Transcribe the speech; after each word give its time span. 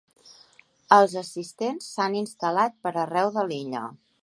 Els 0.97 1.13
assistents 1.21 1.91
s’han 1.97 2.17
instal·lat 2.23 2.81
per 2.87 2.95
arreu 3.05 3.33
de 3.39 3.47
l’illa. 3.53 3.87